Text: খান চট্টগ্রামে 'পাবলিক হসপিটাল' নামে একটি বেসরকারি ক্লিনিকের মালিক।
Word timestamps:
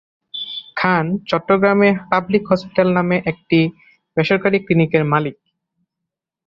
খান 0.75 1.05
চট্টগ্রামে 1.29 1.89
'পাবলিক 2.01 2.43
হসপিটাল' 2.49 2.95
নামে 2.97 3.17
একটি 3.31 3.59
বেসরকারি 4.17 4.57
ক্লিনিকের 4.65 5.03
মালিক। 5.11 5.35